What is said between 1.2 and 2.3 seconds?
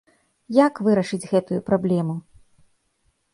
гэтую праблему?